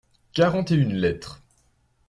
Quarante 0.33 0.71
et 0.71 0.75
une 0.77 0.95
lettres. 0.95 1.43